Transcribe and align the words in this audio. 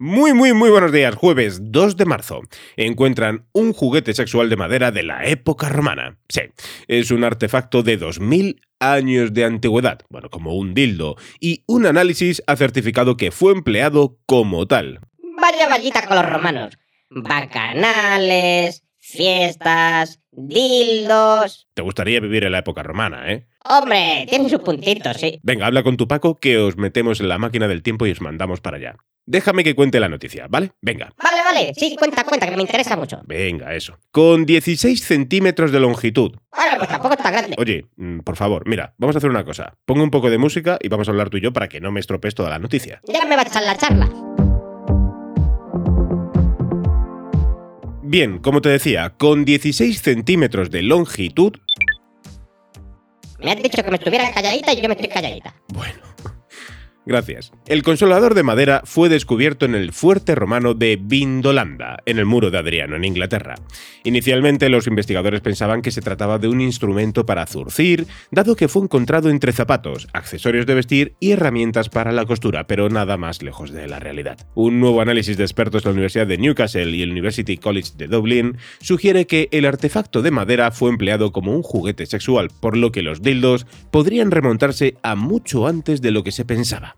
Muy, 0.00 0.32
muy, 0.32 0.52
muy 0.52 0.70
buenos 0.70 0.92
días. 0.92 1.16
Jueves 1.16 1.58
2 1.60 1.96
de 1.96 2.04
marzo. 2.04 2.42
Encuentran 2.76 3.48
un 3.50 3.72
juguete 3.72 4.14
sexual 4.14 4.48
de 4.48 4.54
madera 4.54 4.92
de 4.92 5.02
la 5.02 5.24
época 5.24 5.68
romana. 5.70 6.18
Sí, 6.28 6.42
es 6.86 7.10
un 7.10 7.24
artefacto 7.24 7.82
de 7.82 7.96
2000 7.96 8.60
años 8.78 9.34
de 9.34 9.44
antigüedad, 9.44 10.02
bueno, 10.08 10.30
como 10.30 10.54
un 10.54 10.72
dildo, 10.72 11.16
y 11.40 11.64
un 11.66 11.84
análisis 11.84 12.44
ha 12.46 12.54
certificado 12.54 13.16
que 13.16 13.32
fue 13.32 13.50
empleado 13.50 14.20
como 14.24 14.68
tal. 14.68 15.00
Vaya 15.20 15.68
vallita 15.68 16.06
con 16.06 16.16
los 16.16 16.30
romanos. 16.30 16.78
Bacanales, 17.10 18.84
fiestas, 18.98 20.20
dildos. 20.30 21.66
Te 21.74 21.82
gustaría 21.82 22.20
vivir 22.20 22.44
en 22.44 22.52
la 22.52 22.60
época 22.60 22.84
romana, 22.84 23.32
¿eh? 23.32 23.48
Hombre, 23.64 24.26
tiene 24.28 24.48
sus 24.48 24.60
puntitos, 24.60 25.16
sí. 25.16 25.40
Venga, 25.42 25.66
habla 25.66 25.82
con 25.82 25.96
tu 25.96 26.06
Paco 26.06 26.36
que 26.36 26.56
os 26.56 26.76
metemos 26.76 27.20
en 27.20 27.28
la 27.28 27.38
máquina 27.38 27.66
del 27.66 27.82
tiempo 27.82 28.06
y 28.06 28.12
os 28.12 28.20
mandamos 28.20 28.60
para 28.60 28.76
allá. 28.76 28.96
Déjame 29.30 29.62
que 29.62 29.74
cuente 29.74 30.00
la 30.00 30.08
noticia, 30.08 30.46
¿vale? 30.48 30.72
Venga. 30.80 31.12
Vale, 31.22 31.36
vale, 31.44 31.74
sí, 31.74 31.94
cuenta, 31.98 32.24
cuenta, 32.24 32.48
que 32.48 32.56
me 32.56 32.62
interesa 32.62 32.96
mucho. 32.96 33.20
Venga, 33.26 33.74
eso. 33.74 33.98
Con 34.10 34.46
16 34.46 35.04
centímetros 35.04 35.70
de 35.70 35.80
longitud. 35.80 36.32
Bueno, 36.56 36.78
pues 36.78 36.88
tampoco 36.88 37.12
está 37.12 37.30
grande. 37.30 37.54
Oye, 37.58 37.84
mm, 37.96 38.20
por 38.20 38.36
favor, 38.36 38.66
mira, 38.66 38.94
vamos 38.96 39.16
a 39.16 39.18
hacer 39.18 39.28
una 39.28 39.44
cosa. 39.44 39.74
Pongo 39.84 40.02
un 40.02 40.10
poco 40.10 40.30
de 40.30 40.38
música 40.38 40.78
y 40.80 40.88
vamos 40.88 41.08
a 41.08 41.10
hablar 41.10 41.28
tú 41.28 41.36
y 41.36 41.42
yo 41.42 41.52
para 41.52 41.68
que 41.68 41.78
no 41.78 41.92
me 41.92 42.00
estropees 42.00 42.34
toda 42.34 42.48
la 42.48 42.58
noticia. 42.58 43.02
Ya 43.04 43.22
me 43.26 43.36
va 43.36 43.42
a 43.42 43.44
echar 43.44 43.64
la 43.64 43.76
charla. 43.76 44.08
Bien, 48.02 48.38
como 48.38 48.62
te 48.62 48.70
decía, 48.70 49.10
con 49.18 49.44
16 49.44 50.00
centímetros 50.00 50.70
de 50.70 50.80
longitud... 50.80 51.52
Me 53.40 53.52
has 53.52 53.62
dicho 53.62 53.82
que 53.82 53.90
me 53.90 53.98
estuviera 53.98 54.32
calladita 54.32 54.72
y 54.72 54.80
yo 54.80 54.88
me 54.88 54.94
estoy 54.94 55.08
calladita. 55.08 55.54
Bueno, 55.74 56.00
Gracias. 57.08 57.52
El 57.66 57.82
consolador 57.82 58.34
de 58.34 58.42
madera 58.42 58.82
fue 58.84 59.08
descubierto 59.08 59.64
en 59.64 59.74
el 59.74 59.92
fuerte 59.92 60.34
romano 60.34 60.74
de 60.74 60.98
Vindolanda, 61.00 62.02
en 62.04 62.18
el 62.18 62.26
muro 62.26 62.50
de 62.50 62.58
Adriano, 62.58 62.96
en 62.96 63.04
Inglaterra. 63.06 63.54
Inicialmente 64.04 64.68
los 64.68 64.86
investigadores 64.86 65.40
pensaban 65.40 65.80
que 65.80 65.90
se 65.90 66.02
trataba 66.02 66.38
de 66.38 66.48
un 66.48 66.60
instrumento 66.60 67.24
para 67.24 67.46
zurcir, 67.46 68.06
dado 68.30 68.56
que 68.56 68.68
fue 68.68 68.82
encontrado 68.82 69.30
entre 69.30 69.52
zapatos, 69.52 70.06
accesorios 70.12 70.66
de 70.66 70.74
vestir 70.74 71.14
y 71.18 71.30
herramientas 71.30 71.88
para 71.88 72.12
la 72.12 72.26
costura, 72.26 72.66
pero 72.66 72.90
nada 72.90 73.16
más 73.16 73.42
lejos 73.42 73.72
de 73.72 73.88
la 73.88 73.98
realidad. 73.98 74.46
Un 74.54 74.78
nuevo 74.78 75.00
análisis 75.00 75.38
de 75.38 75.44
expertos 75.44 75.84
de 75.84 75.88
la 75.88 75.94
Universidad 75.94 76.26
de 76.26 76.36
Newcastle 76.36 76.94
y 76.94 77.00
el 77.00 77.12
University 77.12 77.56
College 77.56 77.92
de 77.96 78.08
Dublin 78.08 78.58
sugiere 78.82 79.26
que 79.26 79.48
el 79.52 79.64
artefacto 79.64 80.20
de 80.20 80.30
madera 80.30 80.72
fue 80.72 80.90
empleado 80.90 81.32
como 81.32 81.52
un 81.52 81.62
juguete 81.62 82.04
sexual, 82.04 82.50
por 82.60 82.76
lo 82.76 82.92
que 82.92 83.00
los 83.00 83.22
dildos 83.22 83.66
podrían 83.90 84.30
remontarse 84.30 84.98
a 85.02 85.14
mucho 85.14 85.66
antes 85.66 86.02
de 86.02 86.10
lo 86.10 86.22
que 86.22 86.32
se 86.32 86.44
pensaba. 86.44 86.97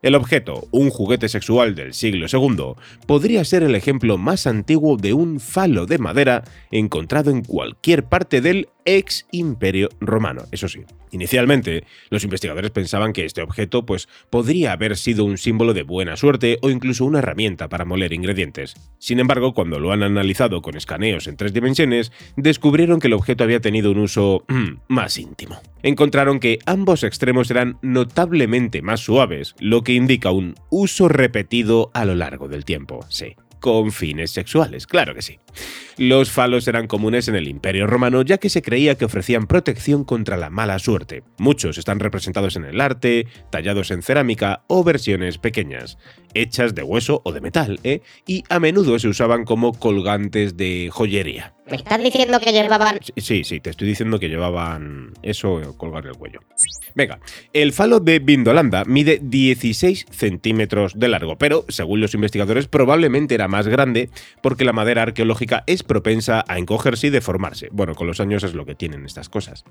El 0.00 0.14
objeto, 0.14 0.68
un 0.70 0.90
juguete 0.90 1.28
sexual 1.28 1.74
del 1.74 1.92
siglo 1.92 2.26
II, 2.32 2.74
podría 3.06 3.44
ser 3.44 3.64
el 3.64 3.74
ejemplo 3.74 4.16
más 4.16 4.46
antiguo 4.46 4.96
de 4.96 5.12
un 5.12 5.40
falo 5.40 5.86
de 5.86 5.98
madera 5.98 6.44
encontrado 6.70 7.32
en 7.32 7.42
cualquier 7.42 8.04
parte 8.04 8.40
del 8.40 8.68
ex 8.84 9.26
imperio 9.32 9.90
romano, 10.00 10.44
eso 10.50 10.66
sí. 10.68 10.80
Inicialmente, 11.10 11.84
los 12.10 12.24
investigadores 12.24 12.70
pensaban 12.70 13.12
que 13.12 13.24
este 13.24 13.42
objeto 13.42 13.84
pues, 13.84 14.08
podría 14.30 14.72
haber 14.72 14.96
sido 14.96 15.24
un 15.24 15.38
símbolo 15.38 15.74
de 15.74 15.82
buena 15.82 16.16
suerte 16.16 16.58
o 16.62 16.70
incluso 16.70 17.04
una 17.04 17.18
herramienta 17.18 17.68
para 17.68 17.84
moler 17.84 18.12
ingredientes. 18.12 18.74
Sin 18.98 19.20
embargo, 19.20 19.54
cuando 19.54 19.78
lo 19.78 19.92
han 19.92 20.02
analizado 20.02 20.62
con 20.62 20.76
escaneos 20.76 21.26
en 21.26 21.36
tres 21.36 21.52
dimensiones, 21.52 22.12
descubrieron 22.36 23.00
que 23.00 23.08
el 23.08 23.14
objeto 23.14 23.44
había 23.44 23.60
tenido 23.60 23.90
un 23.90 23.98
uso 23.98 24.44
mm, 24.48 24.80
más 24.88 25.18
íntimo. 25.18 25.60
Encontraron 25.82 26.40
que 26.40 26.58
ambos 26.66 27.04
extremos 27.04 27.50
eran 27.50 27.78
notablemente 27.82 28.82
más 28.82 29.00
suaves, 29.00 29.54
lo 29.60 29.82
que 29.82 29.87
indica 29.94 30.30
un 30.30 30.54
uso 30.70 31.08
repetido 31.08 31.90
a 31.94 32.04
lo 32.04 32.14
largo 32.14 32.48
del 32.48 32.64
tiempo. 32.64 33.00
Sí, 33.08 33.36
con 33.60 33.92
fines 33.92 34.30
sexuales, 34.30 34.86
claro 34.86 35.14
que 35.14 35.22
sí. 35.22 35.38
Los 35.96 36.30
falos 36.30 36.68
eran 36.68 36.86
comunes 36.86 37.26
en 37.26 37.34
el 37.34 37.48
Imperio 37.48 37.86
Romano 37.86 38.22
ya 38.22 38.38
que 38.38 38.50
se 38.50 38.62
creía 38.62 38.94
que 38.94 39.04
ofrecían 39.04 39.48
protección 39.48 40.04
contra 40.04 40.36
la 40.36 40.48
mala 40.48 40.78
suerte. 40.78 41.24
Muchos 41.38 41.76
están 41.76 41.98
representados 41.98 42.54
en 42.54 42.64
el 42.64 42.80
arte, 42.80 43.26
tallados 43.50 43.90
en 43.90 44.02
cerámica 44.02 44.62
o 44.68 44.84
versiones 44.84 45.38
pequeñas, 45.38 45.98
hechas 46.34 46.74
de 46.74 46.82
hueso 46.84 47.20
o 47.24 47.32
de 47.32 47.40
metal, 47.40 47.80
¿eh? 47.82 48.02
y 48.26 48.44
a 48.48 48.60
menudo 48.60 48.98
se 48.98 49.08
usaban 49.08 49.44
como 49.44 49.72
colgantes 49.72 50.56
de 50.56 50.88
joyería. 50.92 51.54
¿Me 51.70 51.76
estás 51.76 52.02
diciendo 52.02 52.40
que 52.40 52.52
llevaban...? 52.52 52.98
Sí, 53.16 53.44
sí, 53.44 53.60
te 53.60 53.70
estoy 53.70 53.88
diciendo 53.88 54.18
que 54.18 54.28
llevaban 54.28 55.12
eso 55.22 55.74
colgar 55.76 56.06
el 56.06 56.14
cuello. 56.14 56.40
Venga, 56.94 57.20
el 57.52 57.72
falo 57.72 58.00
de 58.00 58.20
Vindolanda 58.20 58.84
mide 58.86 59.20
16 59.22 60.06
centímetros 60.10 60.98
de 60.98 61.08
largo, 61.08 61.36
pero 61.36 61.66
según 61.68 62.00
los 62.00 62.14
investigadores 62.14 62.68
probablemente 62.68 63.34
era 63.34 63.47
más 63.48 63.66
grande 63.66 64.10
porque 64.42 64.64
la 64.64 64.72
madera 64.72 65.02
arqueológica 65.02 65.64
es 65.66 65.82
propensa 65.82 66.44
a 66.46 66.58
encogerse 66.58 67.08
y 67.08 67.10
deformarse. 67.10 67.68
Bueno, 67.72 67.94
con 67.94 68.06
los 68.06 68.20
años 68.20 68.44
es 68.44 68.54
lo 68.54 68.64
que 68.64 68.74
tienen 68.74 69.04
estas 69.04 69.28
cosas. 69.28 69.64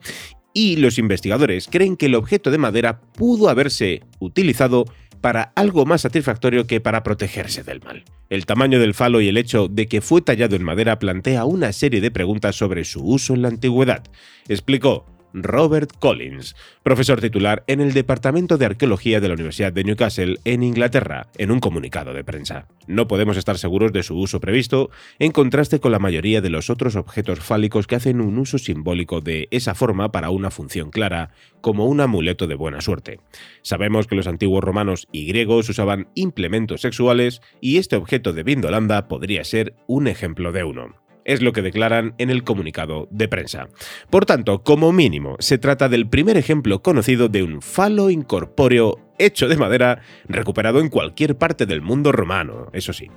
Y 0.54 0.76
los 0.78 0.98
investigadores 0.98 1.68
creen 1.72 1.96
que 1.96 2.08
el 2.08 2.16
objeto 2.16 2.52
de 2.52 2.58
madera 2.58 3.00
pudo 3.00 3.50
haberse 3.50 4.02
utilizado 4.20 4.86
para 5.22 5.52
algo 5.56 5.86
más 5.86 6.02
satisfactorio 6.02 6.68
que 6.68 6.80
para 6.80 7.04
protegerse 7.04 7.64
del 7.64 7.82
mal. 7.82 8.04
El 8.30 8.46
tamaño 8.46 8.80
del 8.80 8.94
falo 8.94 9.22
y 9.22 9.28
el 9.28 9.38
hecho 9.38 9.68
de 9.68 9.88
que 9.88 10.02
fue 10.02 10.22
tallado 10.22 10.56
en 10.56 10.64
madera 10.64 11.00
plantea 11.00 11.46
una 11.46 11.72
serie 11.74 12.02
de 12.02 12.12
preguntas 12.12 12.56
sobre 12.56 12.84
su 12.84 13.04
uso 13.04 13.34
en 13.34 13.42
la 13.42 13.48
antigüedad. 13.48 14.04
Explicó 14.48 15.06
Robert 15.34 15.92
Collins, 16.00 16.56
profesor 16.84 17.22
titular 17.22 17.64
en 17.68 17.82
el 17.82 17.94
Departamento 17.94 18.58
de 18.58 18.66
Arqueología 18.66 19.20
de 19.20 19.28
la 19.28 19.34
Universidad 19.34 19.74
de 19.74 19.84
Newcastle 19.84 20.40
en 20.46 20.64
Inglaterra, 20.64 21.28
en 21.38 21.52
un 21.52 21.60
comunicado 21.60 22.14
de 22.14 22.24
prensa. 22.24 22.68
No 22.88 23.08
podemos 23.08 23.38
estar 23.38 23.58
seguros 23.58 23.94
de 23.94 24.04
su 24.04 24.18
uso 24.18 24.40
previsto, 24.40 24.90
en 25.20 25.32
contraste 25.32 25.80
con 25.80 25.92
la 25.92 26.00
mayoría 26.00 26.42
de 26.42 26.50
los 26.50 26.70
otros 26.70 26.96
objetos 26.96 27.40
fálicos 27.40 27.88
que 27.88 27.96
hacen 27.96 28.22
un 28.22 28.38
uso 28.38 28.58
simbólico 28.58 29.22
de 29.22 29.48
esa 29.52 29.76
forma 29.76 30.12
para 30.12 30.30
una 30.30 30.52
función 30.52 30.90
clara, 30.90 31.32
como 31.62 31.86
un 31.86 32.02
amuleto 32.02 32.48
de 32.48 32.56
buena 32.56 32.82
suerte. 32.82 33.20
Sabemos 33.62 34.08
que 34.08 34.16
los 34.16 34.28
antiguos 34.28 34.64
romanos 34.64 35.08
y 35.12 35.26
griegos 35.26 35.70
usaban 35.70 36.08
implementos 36.16 36.82
sexuales 36.82 37.42
y 37.62 37.78
este 37.78 37.96
objeto 37.96 38.34
de 38.34 38.44
Vindolanda 38.44 39.08
podría 39.08 39.44
ser 39.44 39.76
un 39.88 40.08
ejemplo 40.08 40.52
de 40.52 40.64
uno 40.64 41.07
es 41.28 41.44
lo 41.44 41.54
que 41.54 41.62
declaran 41.62 42.16
en 42.18 42.32
el 42.32 42.44
comunicado 42.44 43.08
de 43.12 43.28
prensa. 43.28 43.68
Por 44.10 44.26
tanto, 44.26 44.64
como 44.64 44.92
mínimo, 44.92 45.36
se 45.38 45.60
trata 45.60 45.90
del 45.90 46.08
primer 46.08 46.38
ejemplo 46.38 46.82
conocido 46.82 47.30
de 47.30 47.44
un 47.44 47.62
falo 47.62 48.10
incorpóreo 48.10 49.14
hecho 49.20 49.48
de 49.48 49.58
madera 49.58 50.02
recuperado 50.28 50.80
en 50.80 50.90
cualquier 50.90 51.38
parte 51.38 51.66
del 51.66 51.82
mundo 51.82 52.12
romano, 52.12 52.70
eso 52.74 52.94
sí. 52.94 53.10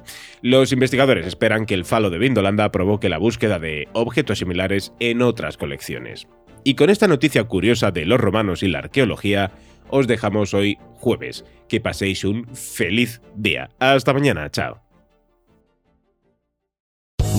Los 0.42 0.72
investigadores 0.72 1.26
esperan 1.26 1.66
que 1.66 1.74
el 1.74 1.84
falo 1.84 2.10
de 2.10 2.18
Vindolanda 2.18 2.72
provoque 2.72 3.08
la 3.08 3.18
búsqueda 3.18 3.58
de 3.58 3.88
objetos 3.92 4.38
similares 4.38 4.92
en 4.98 5.22
otras 5.22 5.56
colecciones. 5.56 6.26
Y 6.64 6.74
con 6.74 6.90
esta 6.90 7.06
noticia 7.06 7.44
curiosa 7.44 7.90
de 7.90 8.04
los 8.04 8.20
romanos 8.20 8.62
y 8.62 8.68
la 8.68 8.80
arqueología, 8.80 9.52
os 9.88 10.06
dejamos 10.06 10.52
hoy 10.52 10.78
jueves. 10.94 11.44
Que 11.68 11.80
paséis 11.80 12.24
un 12.24 12.46
feliz 12.54 13.20
día. 13.36 13.70
Hasta 13.78 14.12
mañana, 14.12 14.50
chao. 14.50 14.89